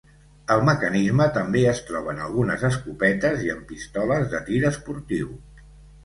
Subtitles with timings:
[0.53, 5.29] El mecanisme també es troba en algunes escopetes i en pistoles de tir esportiu.